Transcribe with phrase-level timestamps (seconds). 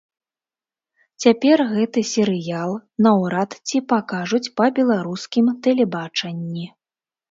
[1.25, 2.71] Цяпер гэты серыял
[3.09, 6.65] наўрад ці пакажуць па беларускім тэлебачанні.